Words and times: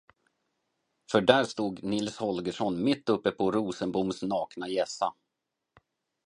För 1.11 1.21
där 1.21 1.43
stod 1.43 1.83
Nils 1.83 2.17
Holgersson 2.17 2.83
mitt 2.83 3.09
uppe 3.09 3.31
på 3.31 3.51
Rosenboms 3.51 4.21
nakna 4.23 4.69
hjässa. 4.69 5.13